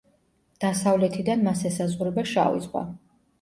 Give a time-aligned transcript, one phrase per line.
[0.63, 2.85] დასავლეთიდან მას ესაზღვრება შავი ზღვა.